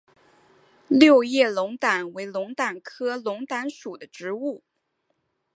[0.87, 4.63] 六叶龙胆为龙胆科龙胆属的植物。